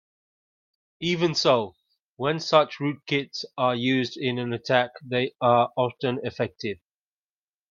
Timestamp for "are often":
5.39-6.19